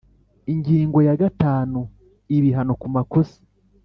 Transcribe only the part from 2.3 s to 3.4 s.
Ibihano kumakosa